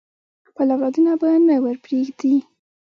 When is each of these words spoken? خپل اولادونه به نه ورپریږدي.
خپل 0.49 0.67
اولادونه 0.73 1.11
به 1.21 1.29
نه 1.47 1.55
ورپریږدي. 1.63 2.35